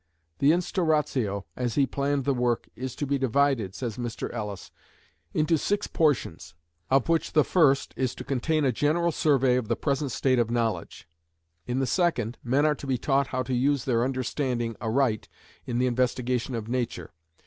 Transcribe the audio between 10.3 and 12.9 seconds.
of knowledge. In the second, men are to